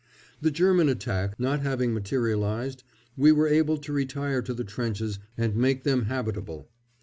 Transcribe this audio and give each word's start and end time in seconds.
The 0.41 0.49
German 0.49 0.89
attack 0.89 1.39
not 1.39 1.59
having 1.59 1.93
materialised, 1.93 2.83
we 3.15 3.31
were 3.31 3.47
able 3.47 3.77
to 3.77 3.93
retire 3.93 4.41
to 4.41 4.53
the 4.55 4.63
trenches 4.63 5.19
and 5.37 5.55
make 5.55 5.83
them 5.83 6.05
habitable. 6.05 6.67